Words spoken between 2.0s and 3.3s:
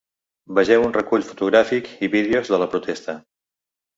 i vídeos de la protesta.